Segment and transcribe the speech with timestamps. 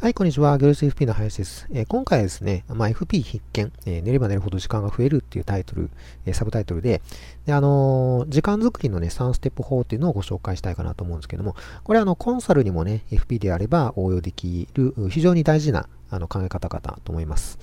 [0.00, 0.56] はい、こんにちは。
[0.58, 1.66] 行列 FP の林です。
[1.72, 5.90] えー、今回はですね、まあ、FP 必見、えー、寝れば寝るほど時間が増えるっていうタイトル、
[6.24, 7.02] えー、サブタイトルで、
[7.46, 17.58] であの時間作りのね、3ステップ法っていうのをご紹介したいかなと思うんですけども、これはあの、コンサルにもね、FP であれば応用できる非常に大事なあの考え方かと思います。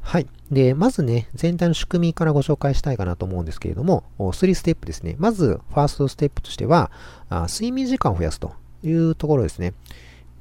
[0.00, 0.26] はい。
[0.50, 5.16] で、まずね、全体の仕組みからご紹介したいかなと思うんですけれども、3ステップですね。
[5.18, 6.90] まず、ファーストステップとしては、
[7.28, 9.74] あ睡眠時間を増やすというところですね。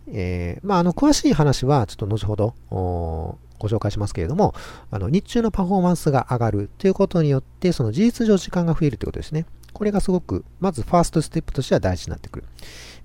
[0.07, 4.53] えー、まあ、あの、詳しい話はちょっと後ほどご紹介しますけれども、
[4.91, 9.45] あの、日中のパフォーマンスが上がるということによって、その事実上時間が増えるということですね。
[9.73, 12.45] これがすごく、まずファーストステップとしては大事になってくる。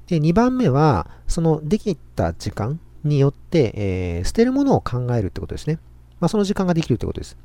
[0.06, 5.78] で、2番目は、そのできた時間によって、えー、捨てるものを考えるってことですね。
[6.20, 7.36] まあ、その時間ができるってことです。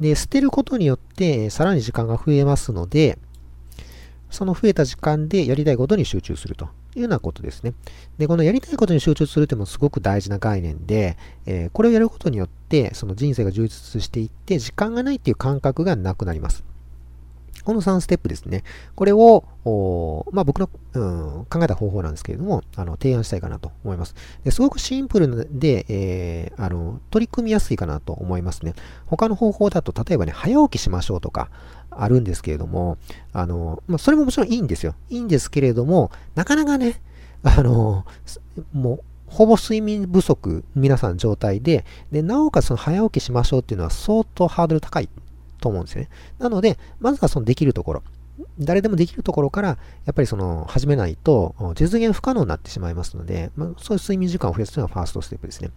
[0.00, 3.18] で、捨てることによって、さらに時間が増えますので、
[4.30, 7.74] その増えた時間でやりたいことに集中するというようなことですね。
[8.18, 16.64] で、このやりたいことに集中するというのもすごく大事な概念で、えー、これをやることによって、その人生が充実していって、時間がないっていう感覚がなくなります。
[17.64, 18.62] この3ステップですね。
[18.94, 19.44] これを、
[20.32, 21.04] まあ、僕の、う
[21.40, 24.14] ん、考えた方法なんですけれども、あの提案したいかなと思います。
[24.44, 28.74] ですごくシンプルで、えー、あの取り組みやすいかなと思いますね。
[29.06, 31.50] 他の方法だと、例えばね、早起きしましょうとか、
[31.96, 32.98] あるんですけれども、
[33.32, 34.94] あの、まあ、それももちろんいいんですよ。
[35.10, 37.00] いいんですけれども、なかなかね、
[37.42, 38.04] あの、
[38.72, 45.08] もう、ほぼ睡眠不足、皆さん状態で、で、なおかつ早起きしましょうっていうのは相当ハードル高い
[45.64, 46.10] と思うんですよね。
[46.38, 48.02] なので、まずはそのできるところ。
[48.58, 49.68] 誰でもできるところから、
[50.04, 55.70] やっぱりその始めないと実現不可能になってしまいますので、まあ、そういう睡眠時間を増やすというのはファーストステップですね。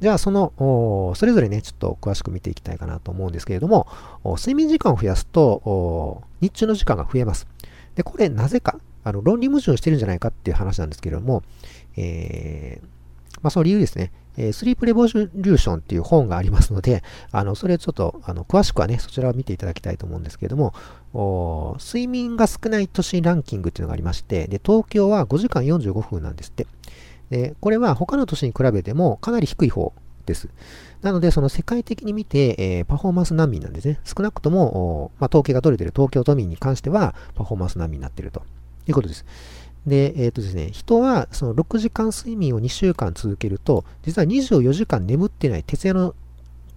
[0.00, 3.86] じゃあ、その、それぞれね、ちょっと詳しく見ていきたいかなと思うんですけれども、
[4.24, 7.46] 睡眠時間を増やすと、日中の時間が増えます。
[7.94, 11.42] で、これなぜか、あの論理矛盾してるんじゃないかっていう話なんですけれども、
[11.96, 12.86] えー、
[13.42, 14.12] まあ、その理由ですね。
[14.38, 26.68] えー、スリープレボリューションっていう本がありますので、あの、それちょっと、あの、詳しくはね、そちらを見ていただきたいと思うんですけれども、睡眠が少ない都市ランキングっていうのがありまして、で、東京は5時間45分なんですって。
[27.30, 29.92] で、これは他の都市に比べてもかなり低い方
[30.24, 30.48] です。
[31.02, 33.98] なので、その世界的に見て、えー、パフォーマンス難民なんですね。
[34.04, 38.42] 少なくとも、まあ、統計が取れている東京都民に関しては、パフォーマンス難民になっていると
[38.86, 39.24] いうことです。
[39.86, 46.14] で、えっ、ー、とですね、人はその6時間睡眠を2週間続けると、実は24時間眠ってない徹夜の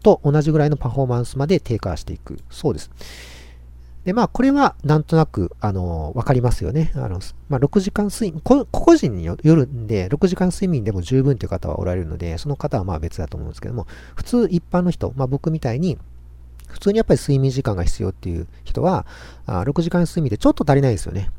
[0.02, 2.92] と同じぐらいのパフォーマンスまで低下していくそうです。
[4.06, 6.92] で、まあ、これはなんとなく、あの、わかりますよね。
[6.96, 7.20] あの、
[7.50, 13.86] まあ、6時間睡眠、個々人によるんで、6時間睡眠でも十分という方はおられるので、その方はまあ別だと思うんですけども、
[14.16, 16.00] 普通一般の人、まあ僕みたいに、
[16.68, 19.06] 普通にやっぱり睡眠時間が必要っていう人は、
[19.46, 21.30] あ6時間睡眠でちょっと足りないですよね。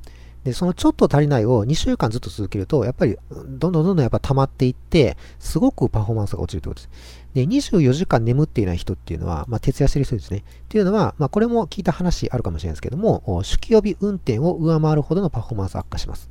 [0.44, 7.22] で、そのちょっと足りないを2週間ずっと続けると、やっぱりどんどんどんどんやっぱ溜まっていって、すごくパフォーマンスが落ちるということです。
[7.34, 10.38] で、24時間眠っていない人っていうのは、まあ、徹夜してる人ですね。
[10.38, 16.28] っていうのは、まあ、これも聞いた話あるかもしれないですけども、酒気帯び運転を上回るほどのパフォーマンス悪化します。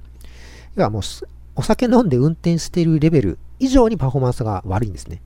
[0.75, 1.01] 要はもう、
[1.55, 5.21] お酒飲んで運転しているレベル以上にパフォーマンスが悪いんですね。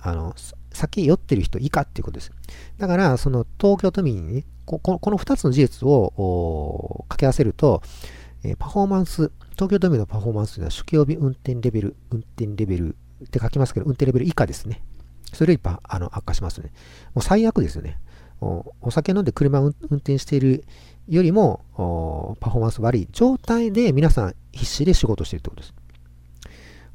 [0.00, 0.34] あの、
[0.72, 2.32] 酒酔ってる人以下っていうことです。
[2.78, 7.82] だから、その東京都民にね、ここの2つの事実を掛け合わせると、
[8.42, 14.82] え、パフォーマンス、東京都民のパフォーマンスというのは、酒気帯び運転レベル、運転レベルって書きますけど、運転レベル以下ですね。
[15.32, 16.72] それよりあの悪化しますね。
[17.14, 17.98] もう最悪ですよね。
[18.40, 20.64] おお酒飲んで車を運転している
[21.08, 21.60] よりも
[22.40, 25.74] パフォーマンス悪い状態で皆さん必死で仕事しているってことです。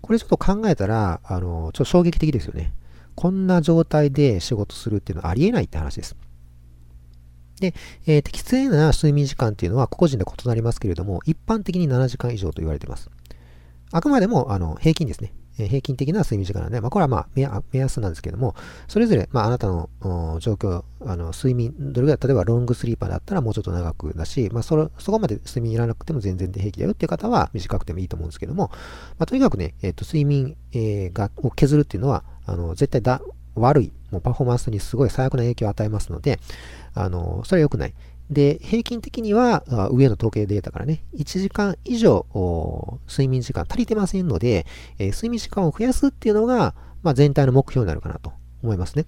[0.01, 2.73] これちょっと考えたら、あの、ちょっと衝撃的ですよね。
[3.15, 6.15] こんな状態で仕事するっていうのはありえないって話です。
[7.59, 7.73] で、
[8.05, 13.09] えー、適正な睡眠時間っていうのは個々人で異なりますけれども、一般的に7時間以上と言われています。
[13.91, 15.33] あくまでもあの平均ですね。
[15.57, 17.27] 平均的な睡眠時間なんで、まあ、これはまあ
[17.71, 18.55] 目安なんですけども、
[18.89, 19.89] それぞれ、まあ、あなたの
[20.41, 28.69] 状況、あの睡眠、どれぐらい、例えばロングスリーパーだったらもうちょっと長くだし、まあ、そそこまで睡眠いらなくても全然平気だよっていう方は短くてもいいと思うんですけども、
[29.17, 33.21] まあ、とにかくね、えー、と睡眠、えー、がを削るっていうのは、あの絶対だ
[33.55, 36.39] 悪い、もうパフォーマンスにすごい最悪な影響を与えますので、
[36.93, 37.93] あのそれは良くない。
[38.29, 42.25] で、平均的には、上の統計データからね、1時間以上、
[43.07, 44.65] 睡眠時間足りてませんので、
[44.97, 48.33] えー、睡眠時間を増やすっていうのが、まあ、全体の目標になるかなと
[48.63, 49.05] 思いますね。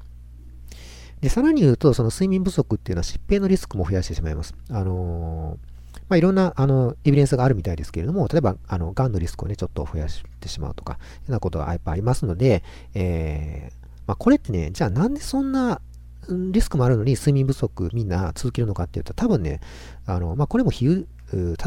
[1.22, 4.54] で、さらに言うと、その睡眠不足っていうのは疾病のリスクも増やしてしまいます。
[4.69, 5.66] あのー、
[6.09, 11.00] まあ、いろんな、あの、エビデンスがあるみたいですけれども、例えば、あの、癌のリスクをね、ちょっと増やしてしまうとか、よ
[11.30, 12.63] うなことがやっぱありますので、
[12.94, 15.81] えー、まあ、これってね、じゃあなんでそんな
[16.30, 19.59] リスクもあるのに睡眠不足みんな続けるのかっていうと多分ね、
[20.06, 21.06] あの、まあ、これも比喩、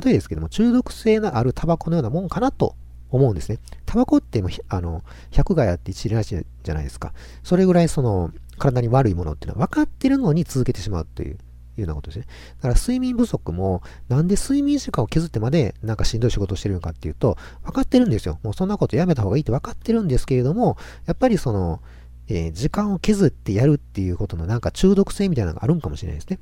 [0.05, 2.75] 例えですけども中毒性のあるタバコのようなもんかなと
[3.11, 3.59] 思うんですね。
[3.87, 5.03] タバコってもあの
[5.33, 6.29] 100害あって一理なし
[6.63, 7.13] じゃないですか。
[7.43, 11.39] それぐらいその体に悪いものっていうのは分かってるのに続けてしまうという。
[11.81, 12.27] いうようなことですね。
[12.57, 18.39] だから睡眠不足も、なんで睡眠時間を削ってまでなんかしんどい仕事をしてるのかっていうと、分かってるんですよ。
[18.43, 21.81] もうそんなことやめた方がいいって分かってるんですけれども、やっぱりその、
[22.29, 26.39] えー、時間を削ってやるっていうことのなんか中毒性みたいなのがあるんかもしれないですね。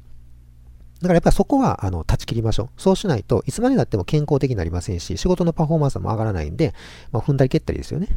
[1.00, 2.69] だからやっぱりそこは、あの、断ち切りましょう。
[2.76, 6.75] そうしないといつまでだっても健康的になりませんし、仕事のパフォーマンスも上がらないんで、
[7.12, 8.08] まあ、踏んだり蹴ったりですよね。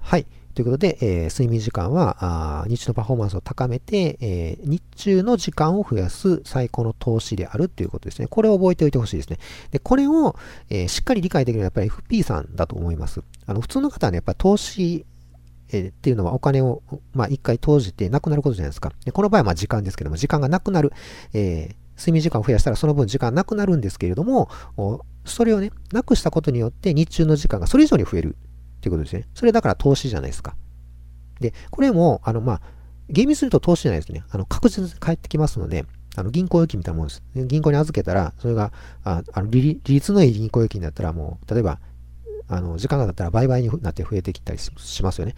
[0.00, 0.26] はい。
[0.54, 2.16] ということで、えー、睡眠時間は
[2.62, 8.26] あ日中のパフォーマンスを高めて、えー、日中の時間を増やす最高の投資であるということですね。
[8.28, 9.38] これを覚えておいてほしいですね。
[9.70, 10.36] で、これを、
[10.68, 13.22] えー、しっかり理解できるのはやっぱり FP さんだと思います。
[13.46, 15.06] あの普通の方はね、やっぱり投資
[15.72, 16.82] えっていうのはお金を、
[17.14, 18.92] まあ、一回投じてなくなることじゃないですか。
[19.04, 20.92] でこの場合はま時間ですけども、時間がなくなる、
[21.32, 24.48] えー、睡眠時間を増やしたらその分時間なくなるんですけれども、
[25.24, 28.36] それをね、なくしたことによって日中の時間がそれ以上に増える
[28.80, 29.26] っていうことですね。
[29.34, 30.56] それだから投資じゃないですか。
[31.38, 32.60] で、これも、あの、まあ、
[33.10, 34.24] 厳密に言うと投資じゃないですね。
[34.30, 35.84] あの、確実に返ってきますので、
[36.16, 37.22] あの銀行預金みたいなもんです。
[37.34, 38.72] 銀行に預けたら、それが、
[39.04, 41.78] ああの利率のいい銀行預金だったら、もう、例えば
[42.50, 45.34] あの、時間が経ったら倍々になって増えてきたりしますよね。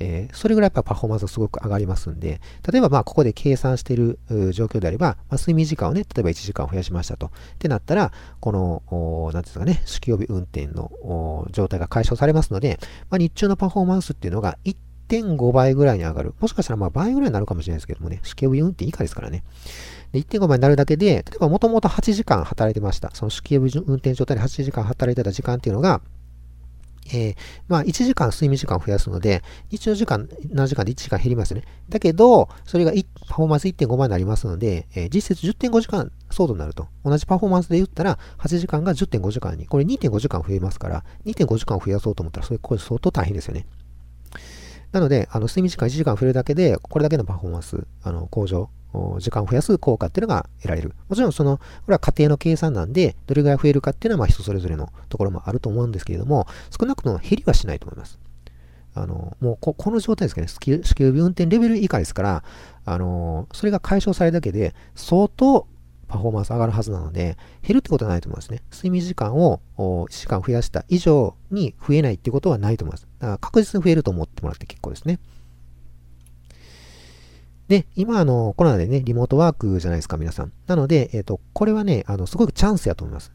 [0.00, 2.40] えー、それぐらいやっぱパフォーマンスがすごく上がりますんで、
[2.70, 4.18] 例えばまあここで計算している
[4.52, 7.26] 状況であれば、まあ、睡眠時間をね、例えば1時間増やしましたと。
[7.26, 12.78] ってなったら、この、なんですかね、酒気帯び運転の状態が解消されますので、
[13.10, 16.34] まあ、日中のパフォーマンスっていうのが1.5倍ぐらいに上がる。
[16.40, 19.44] もしかしたらまあ倍ぐらいになるかもしれないですけどもね、酒気帯び運転以下ですからね。
[20.14, 23.10] 1.5倍になるだけで、例えばもともと8時間働いてました。
[23.14, 26.00] その酒気帯び運転状態で8時間働いてた時間っていうのが、
[27.06, 27.36] えー、
[27.68, 31.64] まあ、1時間睡眠時間を増やすので、日中時間、何時間で1時間減りますよね。
[31.88, 32.92] だけど、それが
[33.28, 36.88] パフォーマンス1.5倍になりますので、えー、実質10.5時間相当になると。
[37.04, 43.66] 同じパフォーマンスで言ったら、8時間が10.5時間に、これ2.5時間増えますから、2.5時間増やそうと思ったら、それ、これ相当大変ですよね。
[44.92, 48.70] なので、あの睡眠時間1時間増えるだけで、これだけのパフォーマンス、あの向上
[49.18, 50.94] 時間を増やす効果っていうのが得られる。
[51.08, 56.46] もちろんその、これは家庭の計算なんで、どれぐらい増えるかっていうのはまあ人それぞれのところもあると思うんですけれども、
[56.78, 58.18] 少なくとも減りはしないと思います。
[58.94, 60.82] あの、もうここの状態ですかね、スキル
[61.12, 62.44] 運転レベル以下ですから、
[62.84, 65.66] あの、それが解消されるだけで、相当
[66.06, 68.62] パフォーマンス上がるはずなので、減るってことはないと思いますね。
[68.72, 73.08] 睡眠時間を1時間増やした以上に増えないってことはないと思います。
[73.18, 75.18] だから確実に増えると思ってもらって結構ですね。
[77.68, 80.52] で、今、あの、コロナでね、リモートワークじゃないですか、皆さん。
[80.66, 83.32] なので、えっ、ー、と、これはね、あの、すごくチャンスやと思います。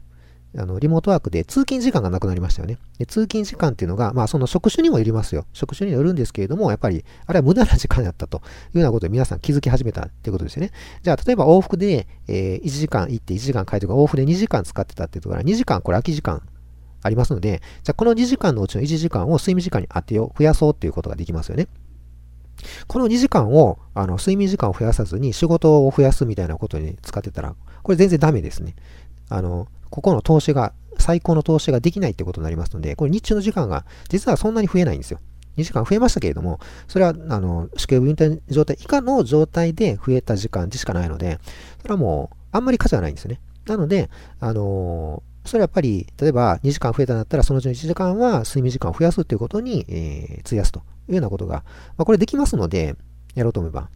[0.56, 2.78] あの、リモートワークで通勤時間がなくなりましたよね。
[2.98, 5.46] で通勤時間っていうのが、まあ、その職種にもよりますよ。
[5.52, 8.38] 職種によるんですけれども、やっぱり、あれは無駄な時間だったと
[8.74, 10.72] いうようなことで皆さん気づき始めたっていうことですよね。
[11.02, 16.42] じゃあ、例えば往復で、えー、1時間行って1時間帰ってか、往復で2時間使ってたっていうところは、2時間、これ空き時間
[17.02, 21.68] ありますので、じゃあ、この2時間のうちの1時間を睡眠時間に当てよう、増やそうっていうことができますよね。
[22.86, 28.74] この2時間を、あの、睡眠時間を増やさずに仕事を増やすみたいなことに使ってたら、これ全然ダメですね。
[29.28, 35.18] あの、ここの投資が、最高の投資ができないってことになりますので、これ日中の時間が実はそんなに増えないんですよ。
[35.56, 41.38] 2時間増えましたけれども、それは、あの、宿経運転状態以下の状態で増えた時間でしかないので、
[41.80, 43.40] それはもう、あんまり価値はないんですよね。
[43.66, 44.10] なので、
[44.40, 51.64] あのそれはやっぱり、例えば2時間増えたんだったら、そのうちの1時間は睡眠時間を増やすということに、えー、費やすというようなことが、
[51.96, 52.96] まあ、これできますので、
[53.34, 53.88] やろうと思えば。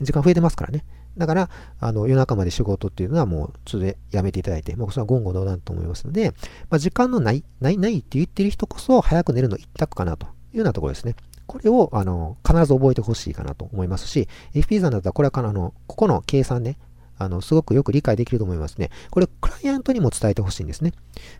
[0.00, 0.84] 時間増えてますからね。
[1.18, 6.30] だから、あの夜中まで仕事っていうのはもう、ちょっとやめていただいて、もうそれは言語道断と思いますので、
[6.70, 11.14] まあ、時間のない、ない、ないって言ってる人こそ、早く寝るの一択かなというようなところですね。
[11.46, 16.78] これを、あの、必ず覚えてほしいかなと思いますし、FP さんだったら、これは、あの、ここの計算ね、
[17.20, 18.90] あの、すごくよく理解できると思いますね。
[19.10, 20.94] これ、クライアントにも伝えてほしいんですね。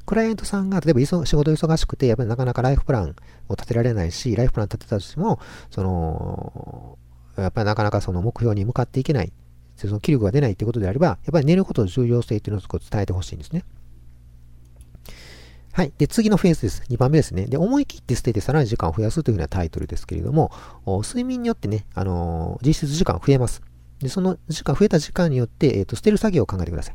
[0.04, 3.16] クライアントさんが、例えば仕事忙しくて、やっぱりなかなかライフプラン
[3.49, 6.99] を立てられないし、ライフプラン立てたとしても、その、
[7.38, 9.32] やっぱりなかなかその目標に向かっていけない、
[9.76, 13.64] その気力が出ないってことであれば、やっぱり寝ることの重要性っていうのを伝えてほしいんですね。
[15.72, 15.92] はい。
[15.96, 16.82] で、次のフェーズです。
[16.90, 17.46] 2番目ですね。
[17.46, 20.50] で、思い切って捨ててさらに時間を増やすというふうなタイトルですけれども、
[20.84, 23.62] 睡眠によってね、あのー、実質時間増えます。
[24.00, 26.95] で、その時間、増えた時間によって、えっ、ー、と、捨てる作業を考えてください。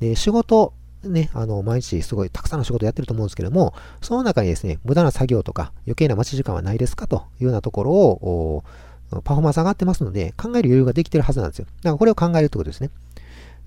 [0.00, 7.06] で、仕事、ね、あの、毎日すごいたくさんの仕事やってると思うんですけども、その中にですね、無駄な作業とか余計な待ち時間はないですか？
[7.06, 8.64] というようなところを、
[9.24, 11.66] パフォーマンス上がってますので、考える余裕ができてるはずなんですよ。
[11.66, 12.90] だからこれを考えるってことですね。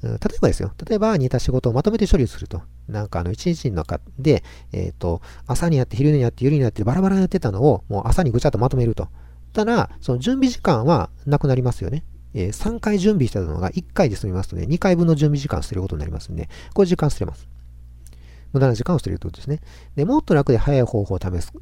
[0.04, 0.74] 例えばですよ。
[0.88, 2.64] 例えば似た仕事をまとめて処理すると。
[2.88, 9.10] なんかあの一日の中で、えっ、ー、と、朝にやって、昼にやって、夜にやって、バラバラにやってたのを、もう朝にぐちゃっとまとめると。
[9.54, 12.04] たら、その準備時間はなくなりますよね。
[12.34, 17.48] えー、3回準備したのが1回で済みますので、2回分の準備時間捨てることになりますので、これ時間捨てます。
[18.54, 19.60] 無駄な時間を捨てるということですね。
[19.96, 21.62] で、もっと楽で早い方法を試すっ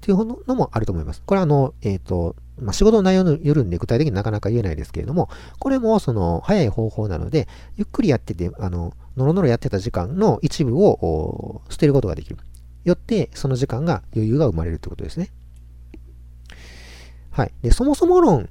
[0.00, 1.22] ていうのもあると思います。
[1.24, 12.36] これはあの、えっ、ー、と、まあ、仕事の内容によるんで具体的になかなか言えないですけれども、これもその早い方法なので、ゆっくりやってて、あの、のろのろやってた時間の一部を捨てることができる。
[12.84, 15.30] よって、その時間が余裕が生まれるということですね。
[17.30, 17.52] はい。
[17.62, 18.48] で、そもそも論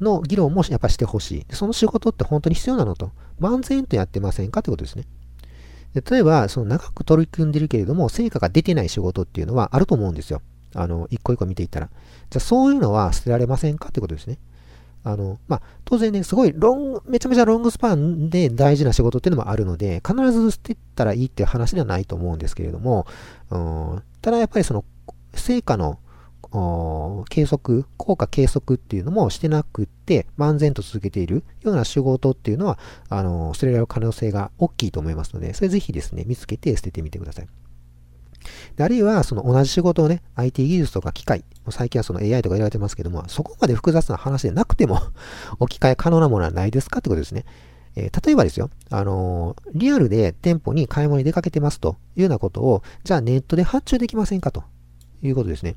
[0.00, 1.54] の議論もやっぱしてほしい。
[1.54, 3.10] その仕事って本当に必要なのと。
[3.38, 5.04] 万全とやってませんかってことですね。
[5.94, 10.42] で例えば、その長く取り組んでるけれども、成果が出てない仕事っていうのはあると思うんですよ。
[10.74, 11.86] あの、一個一個見ていったら。
[11.86, 14.38] じゃあ、そういうのは捨てられませんかってことですね。
[15.02, 23.06] あの、まあ、当然ね、すごいロング、めちゃめちゃロングスパンで大事な仕事っていうのもあるので、必ず捨てたらいいっていう話ではないと思うんですけれども、
[23.50, 24.84] うん、ただやっぱりその、
[25.34, 25.98] 成果の
[27.28, 32.78] 計測、効果計測っていうのもしてなくって、漫然と続けているような仕事っていうのは、
[33.08, 37.48] あの、捨てられる可能性が大きいと思いますので、それぜひですね、見つけて捨ててみてください。
[38.76, 45.00] であるいは、その同じ仕事をね、IT 技術とか機械、最近はその AI とか言われてますけども、そこまで複雑な話でなくても
[45.60, 47.44] 置き換え可能なものはないですかってことですね。
[47.96, 54.64] えー、例えばですよ、あのー、リアルで店舗に買い物に出かけてますというようなことを、じゃあネットで発注できませんかと
[55.22, 55.76] いうことですね。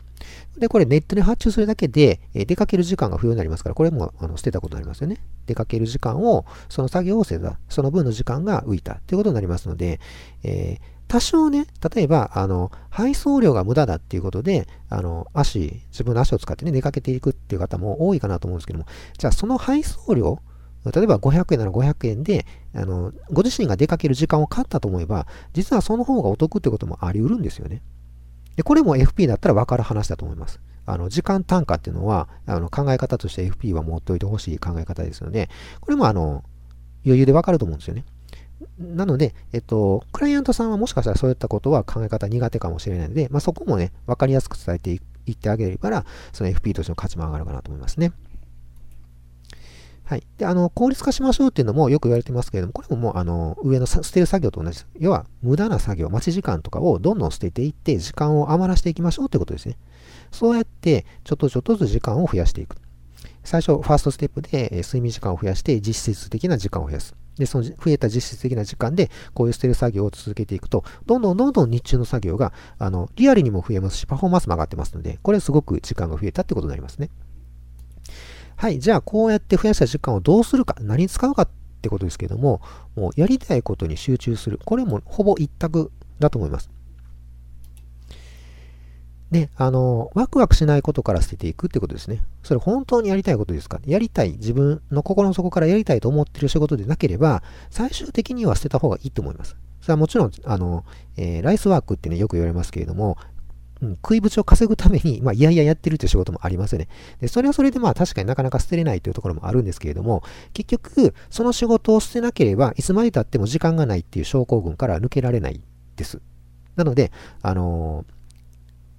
[0.58, 5.18] で、これネットで発注するだけで、え出かける時間が不要になりますから、これもあの捨てたことになりますよね。
[5.46, 10.00] 出かける時間を、その作業をせた、その分の時間が浮いたということになりますので、
[10.44, 18.86] えー、多少ね、例えば、あの、配送料が無駄だっていうことで、あの、足、自分の足を使ってね、出かけていくっていう方も多いかなと思うんですけども、
[19.18, 20.40] じゃあその配送料、
[20.92, 27.82] 例えば500円なら500円で、あの、ご自身が出かける時間を買ったと思えば、実はその方がお得ってこともあり得るんですよね。
[28.56, 30.60] で、これも FP だったら分かる話だと思います。
[30.86, 36.44] あの、時間単価っていうのは、あの、考え方として FP は持っておいてほしい考え方ですので、これもあの、
[37.06, 38.06] 余裕で分かると思うんですよね。
[38.80, 44.92] なので、えっと、クライアントさんはもしかしたらそういったことは考え方苦手かもしれないので、まあ、そこもね、分かりやすく伝えて
[45.26, 48.12] いってあげれば、その FP としての価値も上がるかなと思いますね。
[50.06, 50.24] はい。
[50.38, 54.88] で、あの、効率化しましょうっていうのもよく言われてますけれども、これももう、あの、上の捨てる作業と同じです。
[55.00, 59.78] 要は、無駄な作業、待ち時間とかをどんどん捨てていって、時間を余らしていきましょうってことですね。
[60.32, 62.76] そうやって、ちょっとちょっとずつ時間を増やしていく。
[63.46, 67.16] 最初、ファーストステップで、え睡眠時間を増やして、実質的な時間を増やす。
[67.38, 77.10] で、その増えた実質的な時間で、こういう捨てる作業を続けていくと、どんどんどんどん日中の作業が、あの、リアルにも増えますし、パフォーマンスも上がってますので、これすごく時間が増えたってことになりますね。
[78.64, 81.50] はい、じゃあこうやって増やした時間をどうするか、何に使うかっ
[81.82, 82.62] てことですけども、
[82.96, 84.58] もうやりたいことに集中する。
[84.64, 86.70] これもほぼ一択だと思います。
[89.32, 92.22] で、あの、ワクワクしないことから捨てていくってことですね。
[92.42, 93.82] それ本当にやりたいことですか？
[93.86, 99.58] やりたい、自分の心の底からやりたいと思ってる仕事でなければ、最終的には捨てた方がいいと思います。
[99.82, 100.86] それはもちろん、あの、
[101.18, 103.18] えー、ライスワークってね、よく言われますけれども、
[103.84, 106.88] うん、食いぶを稼ぐために、まあ、いやいややってるという仕事もありますよね。
[107.20, 110.24] で、それはそれでまあ確かになかなか捨てれないというところもあるんですけれども、
[110.54, 115.60] 結局、その仕事を捨てなければ、いつまで経っても時間がないっていう症候群から抜けられない
[115.98, 116.22] です。
[116.78, 117.12] なので、
[117.42, 118.06] あの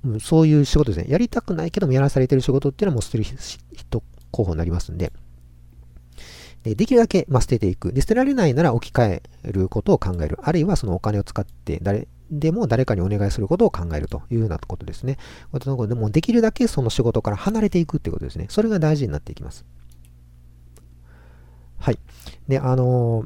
[0.06, 1.10] ー、そういう仕事ですね。
[1.10, 5.12] やりたくないけどもやらされてる仕事っていうのはもう捨てる人候補になりますんで。
[6.62, 7.92] でできるだけ、まあ、捨てていく。
[7.94, 10.38] で、捨てられないなら置き換えることを考える。
[10.42, 12.06] あるいはそのお金を使って誰
[12.40, 15.14] でも誰かにお願いすることを考えるというようなことですね。
[15.14, 15.20] こ
[15.54, 18.46] ういったとでもできるだけその仕事から離れていくっていうことですね。
[18.50, 19.64] それが大事になっていきます。
[21.78, 21.98] はい。
[22.48, 23.24] で、あの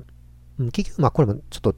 [0.61, 1.75] ー、結局、まあこれもちょっと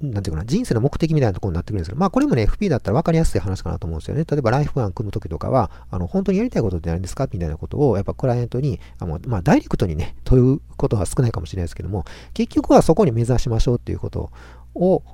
[0.00, 4.24] なんていうかな、人生の目的みたいなところになってくるんですけど、まあこれもね、FP だったら分かりやすい話かなと思うんですよね。
[4.28, 7.28] 例えばライフプラン組むときとかは、あの、本当にやりたいことって何ですか？
[7.32, 12.04] みたいなことを、やっぱクライアントに、あのまあダイレクトにね、問うことは少ないかもしれないですけども、
[12.34, 14.32] 結局はそこに目指しましょうっていうこと
[14.74, 15.04] を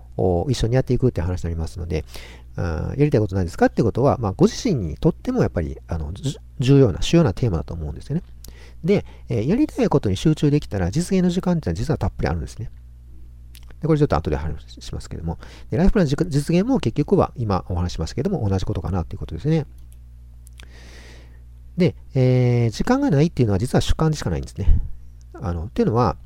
[0.49, 2.05] 一緒にやっていくって話になりますので、
[2.57, 6.13] やりたいことなんですかってことは、まあ、ご自身にとってもやっぱりあの
[6.59, 8.23] 重要な、主要なテーマだと思うんですよね。
[8.85, 12.71] で、えー、やりたいことに集中できたら実現の時間っていうのは実はたっぷりあるんですね。
[13.81, 15.39] でこれちょっと後で話しますけども、
[15.71, 19.67] でライフプラン実現も結局は今お話しますけども同じことかなということですね。
[21.77, 24.81] で、えー、時間がないっていうのは実は主観でしかないんですね。
[25.35, 26.17] あの、っていうのは、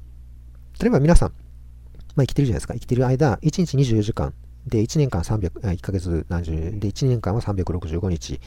[0.80, 1.32] 例えば皆さん、
[2.14, 2.74] まあ、生きてるじゃないですか。
[2.74, 4.34] 生きてる間、1日24時間
[4.66, 8.40] で、1年間300、1ヶ月何十で、1年間は365日、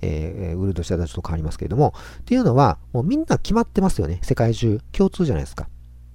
[0.00, 4.20] えー、ウルドしたらちょっと変わりますけれども、っていうのは、もうみんな決まってますよね。
[4.22, 4.80] 世界中。
[4.92, 5.68] 共通じゃないですか。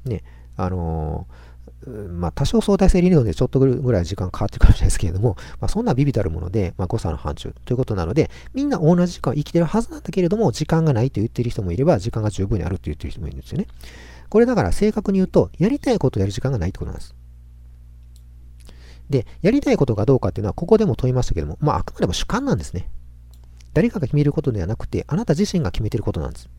[0.05, 0.23] ね。
[0.55, 1.47] あのー
[1.85, 13.67] まあ、多少相対性理論でちょっとぐらい時間かかってくるかもしれないですけれども、まあ、そんなビビたるもので、まあ、誤差の範疇ということなので、みんな同じ時間生きてるはずなんだけれども、時間がないと言ってる人もいれば、時間が十分にあると言ってる人もいるんですよね。
[14.29, 17.15] これだから正確に言うと、やりたいことをやる時間がないってことなんです。
[19.09, 22.89] で、やりたいことがどうかっていうのは、ここでも問いましたけども、まあ、あくまでも主観なんですね。
[23.73, 26.49] 誰かが決めることではなくて、あなた自身が決めてることなんです。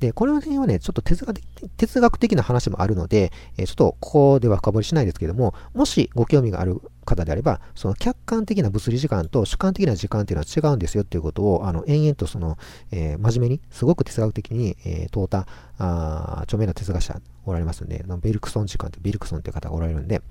[0.00, 1.40] で、この辺はね、ちょっと哲学
[1.76, 12.56] 哲学的な話もあるので、えちょっとここでは深掘りしないですけども、もしご興味がある方であれば、その客観的な物理時間と主観的な時間っていうのは違うんですよっていうことを、あの、延々とその、
[12.90, 15.46] えー、真面目に、すごく哲学的に、えー、問うた、
[15.78, 20.22] あ著名な哲学者おられますんで、ベルクソン時間って、ビルクソンっていう方がおられるんで、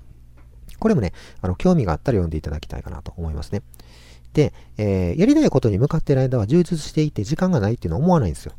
[0.78, 3.62] これもね、あの、興味があったら読んでいただきたいかなと思いますね。
[4.32, 8.52] で、えー、やりたいことに向かっている間は充実していて時間がないっていうのは思わないんですよ。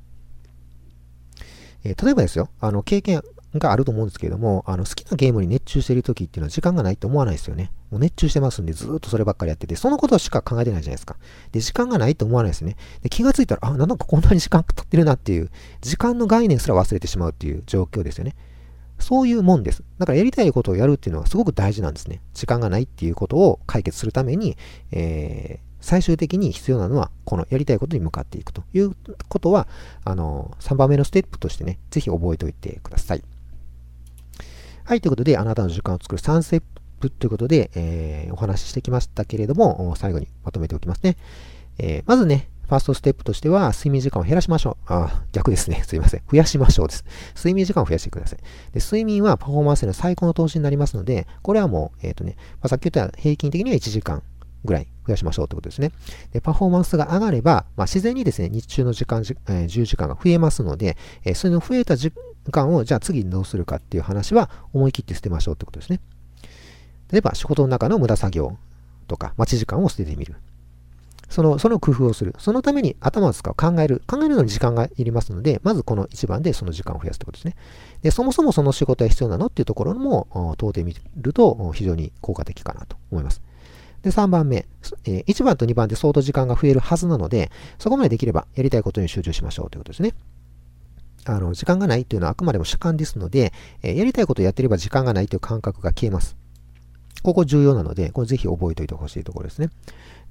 [1.83, 3.21] えー、例えばですよ、あの、経験
[3.59, 7.71] があると思うんですけれども、あの、好きなゲームに熱中している時っていうのは時間がないって思わないですよね。
[7.89, 11.17] もう熱中してますんで、ずっとそればっかりやってて、そのことしか考えてないじゃないですか。
[11.51, 12.77] で、時間がないと思わないですね。
[13.01, 15.49] で、気がついたら、あ、なんかこんなに時間経ってるなっていう、
[15.81, 18.35] 時間の概念すら忘れてしまうっていう状況ですよね。
[18.99, 19.83] そういうもんです。
[19.97, 22.21] だからやりたいことをやるっていうのはすごく大事なんですね。
[22.33, 24.57] 時間がないっていうことを解決するために、
[24.91, 28.95] えー、最終的に必要なのは、このやりたいことに向かっていくという
[29.27, 29.67] ことは、
[30.05, 33.23] あの、3番目のステップとしてね、ぜひ覚えておいてください。
[34.83, 36.63] はい、ということで、あなたの時間を作る3ステッ
[36.99, 41.17] プということで、えー、お話ししてきましたけれども、最後にまとめておきますね。
[41.77, 44.93] えー、まずね、ファーストステップとしては、睡眠時間を減らしましょう。
[44.93, 45.83] あ、逆ですね。
[45.87, 46.21] すいません。
[46.31, 47.03] 増やしましょうです。
[47.35, 48.39] 睡眠時間を増やしてください。
[48.71, 54.23] で睡眠はパフォーマンスへの最高の投資になりますので、これはもう、えっ、ー、とね、まあ、さっき言った平均的には1時間
[54.63, 55.91] ぐらい増やしましょうということですね。
[56.31, 62.13] で、パフォーマンスが上がれば、まあ、自然にですね、日中の時間、えー、10時間が増えますので、えー、それの増えた時
[62.51, 65.99] 間を、じゃあ次にどうするかっていう話は、思い切って捨てましょうってことですね。
[67.11, 68.57] 例えば、仕事の中の無駄作業
[69.07, 70.35] とか、待ち時間を捨ててみる。
[71.31, 72.35] その、その工夫をする。
[72.37, 73.55] そのために頭を使う。
[73.55, 74.03] 考える。
[74.05, 77.55] 考えるのに時間がいりますので、まずこの1番でその時間を増やすということですね。
[78.01, 83.41] で、そもそもその仕事は必要なのっていうところも問うてみると非常に効果的かなと思います。
[84.03, 84.65] で、3番目、
[85.05, 90.13] えー、1番と2番で相当時間が増えるはずなので、そこまでできればやりたいことに集中しましょうということですね。
[91.25, 96.35] あの、時間がないというのはあくまでも主観ですので、えー、やりたいことをやってれば時間がないという感覚が消えます。
[97.23, 99.69] ここ重要なので、これぜひ覚えておいてほしいところですね。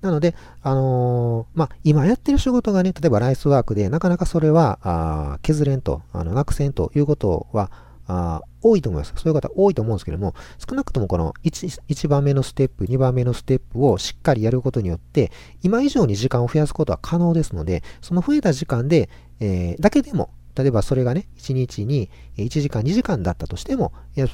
[0.01, 7.71] なので、あのー、まあ、今やってる仕事がね、例えばライスワークで、なかなかそれは、あ削れんと、あの、なくせんということは、
[8.11, 9.13] あ多いと思います。
[9.17, 15.31] そういう方多いと思うんですけども、少なくともこの 1, 1番目のステップ、2番目のステップをしっかりやることによって、
[15.63, 23.93] 今以上に時間を増やすことは可能ですので、その増えた時間で、えー、だけでも、例えばそれがね、1日に1時間、2時間だったとしても、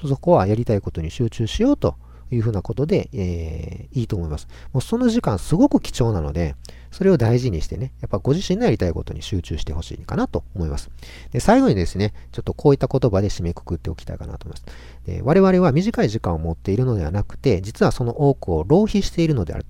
[0.09, 1.97] そこはやりたいことに集中しようと
[2.31, 4.49] いうふうなことで、えー、いいと思います。
[4.73, 6.55] もうその時間すごく貴重なので、
[6.91, 10.91] それを大事にしてね、やっぱご自身のやりたいことに集中してほしいかなと思います。
[11.31, 14.77] で、最後にですね、ちょっとこういった言葉で締めくくっておきたいかなと思います。
[15.07, 19.67] で我々は短い時間を持っているのではなくて、実はその多くを浪費しているのである。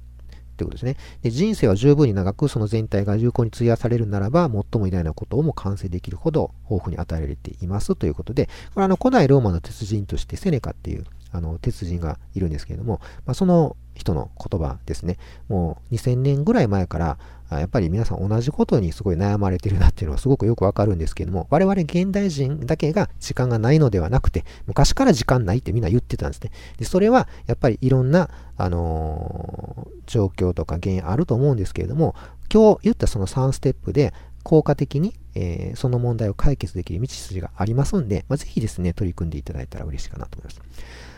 [0.57, 1.31] ということですねで。
[1.31, 15.19] 人生は十分に長くその全体が有効に費やされるならば、最も偉大なことをも完成できるほど豊富に与えられていますということで、これはあの古代ローマの鉄人としてセネカっていうあの鉄人がいるんですけれども、まあ、その人の言葉ですね。
[15.49, 17.19] もう2000年ぐらい前から、
[17.51, 26.51] やっぱり皆さん同じことにすごい悩まれてるなっていうのはすごくよくわかるんですけども、我々現代人だけが時間がないのではなくて、昔から時間ないってみんな言ってたんですね。
[26.79, 32.15] で、それはやっぱりいろんな、あのー、状況とか原因あると思うんですけれども、
[32.53, 34.13] 今日言ったその3ステップで
[34.47, 40.61] 効果的に、えー、その問題を解決できる道筋がありますんで、まあ、ぜひですね、取り組んでいただいたら嬉しいかなと思います。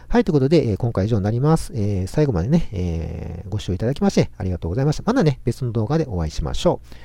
[0.09, 1.71] はい、ということで、えー、今回以上になります。
[1.75, 5.03] えー、最後までね、えー、ご視聴いただきましてありがとうございました。
[5.05, 6.97] またね、別の動画でお会いしましょう。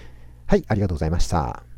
[0.47, 1.72] はい、ありがとうございました。